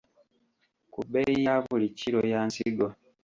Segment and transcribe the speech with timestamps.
[0.91, 2.87] Ku bbeeyi ya buli kilo ya nsigo.